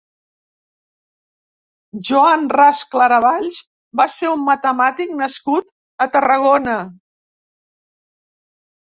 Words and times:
Joan 2.07 2.47
Ras 2.53 2.81
Claravalls 2.95 3.59
va 4.01 4.07
ser 4.13 4.29
un 4.37 4.41
matemàtic 4.47 5.13
nascut 5.21 5.71
a 6.07 6.09
Tarragona. 6.17 6.75